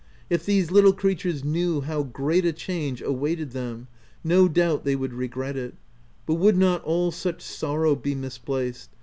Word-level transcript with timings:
If 0.31 0.47
these 0.47 0.71
little 0.71 0.93
creatures 0.93 1.43
knew 1.43 1.81
how 1.81 2.01
great 2.01 2.43
a 2.43 2.53
change 2.53 3.03
awaited 3.03 3.51
them, 3.51 3.87
no 4.23 4.47
doubt 4.47 4.83
they 4.83 4.95
would 4.95 5.13
regret 5.13 5.55
it; 5.55 5.75
but 6.25 6.33
would 6.41 6.57
not 6.57 6.83
all 6.83 7.11
such 7.11 7.41
sorrow 7.43 7.95
be 7.95 8.15
misplaced 8.15 8.89